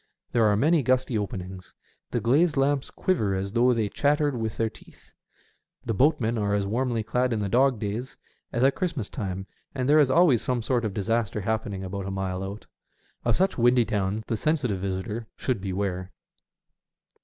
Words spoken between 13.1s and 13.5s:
Of